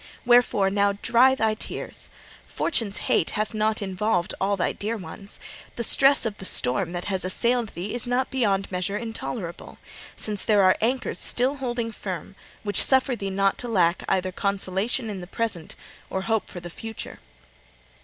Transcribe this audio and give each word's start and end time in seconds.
Wherefore, 0.25 0.71
now 0.71 0.93
dry 1.03 1.35
thy 1.35 1.53
tears. 1.53 2.09
Fortune's 2.47 2.97
hate 3.05 3.29
hath 3.37 3.53
not 3.53 3.83
involved 3.83 4.33
all 4.41 4.57
thy 4.57 4.71
dear 4.71 4.97
ones; 4.97 5.39
the 5.75 5.83
stress 5.83 6.25
of 6.25 6.39
the 6.39 6.43
storm 6.45 6.91
that 6.93 7.05
has 7.05 7.23
assailed 7.23 7.75
thee 7.75 7.93
is 7.93 8.07
not 8.07 8.31
beyond 8.31 8.71
measure 8.71 8.97
intolerable, 8.97 9.77
since 10.15 10.43
there 10.43 10.63
are 10.63 10.75
anchors 10.81 11.19
still 11.19 11.57
holding 11.57 11.91
firm 11.91 12.35
which 12.63 12.81
suffer 12.81 13.15
thee 13.15 13.29
not 13.29 13.59
to 13.59 13.67
lack 13.67 14.01
either 14.09 14.31
consolation 14.31 15.07
in 15.07 15.21
the 15.21 15.27
present 15.27 15.75
or 16.09 16.21
hope 16.23 16.49
for 16.49 16.59
the 16.59 16.71
future.' 16.71 17.19